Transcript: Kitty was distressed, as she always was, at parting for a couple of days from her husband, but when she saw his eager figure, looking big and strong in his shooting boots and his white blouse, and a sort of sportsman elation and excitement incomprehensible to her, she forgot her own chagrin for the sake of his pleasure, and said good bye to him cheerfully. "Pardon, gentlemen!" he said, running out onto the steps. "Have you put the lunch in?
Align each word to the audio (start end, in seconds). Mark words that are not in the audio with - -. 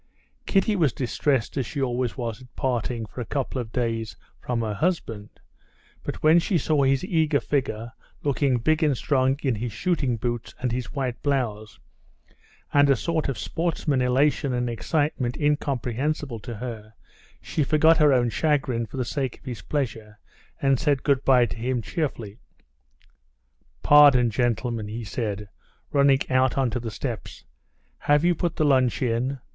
Kitty 0.47 0.75
was 0.75 0.93
distressed, 0.93 1.57
as 1.57 1.65
she 1.67 1.79
always 1.79 2.17
was, 2.17 2.41
at 2.41 2.55
parting 2.55 3.05
for 3.05 3.21
a 3.21 3.25
couple 3.25 3.61
of 3.61 3.71
days 3.71 4.15
from 4.39 4.61
her 4.61 4.73
husband, 4.73 5.29
but 6.03 6.23
when 6.23 6.39
she 6.39 6.57
saw 6.57 6.81
his 6.81 7.05
eager 7.05 7.39
figure, 7.39 7.91
looking 8.23 8.57
big 8.57 8.81
and 8.81 8.97
strong 8.97 9.37
in 9.43 9.53
his 9.53 9.71
shooting 9.71 10.17
boots 10.17 10.55
and 10.59 10.71
his 10.71 10.91
white 10.91 11.21
blouse, 11.21 11.77
and 12.73 12.89
a 12.89 12.95
sort 12.95 13.29
of 13.29 13.37
sportsman 13.37 14.01
elation 14.01 14.53
and 14.53 14.71
excitement 14.71 15.37
incomprehensible 15.37 16.39
to 16.39 16.55
her, 16.55 16.95
she 17.39 17.63
forgot 17.63 17.97
her 17.97 18.11
own 18.11 18.29
chagrin 18.31 18.87
for 18.87 18.97
the 18.97 19.05
sake 19.05 19.37
of 19.37 19.45
his 19.45 19.61
pleasure, 19.61 20.17
and 20.59 20.79
said 20.79 21.03
good 21.03 21.23
bye 21.23 21.45
to 21.45 21.57
him 21.57 21.79
cheerfully. 21.79 22.39
"Pardon, 23.83 24.31
gentlemen!" 24.31 24.87
he 24.87 25.03
said, 25.03 25.47
running 25.91 26.21
out 26.31 26.57
onto 26.57 26.79
the 26.79 26.89
steps. 26.89 27.43
"Have 27.99 28.25
you 28.25 28.33
put 28.33 28.55
the 28.55 28.65
lunch 28.65 29.03
in? 29.03 29.37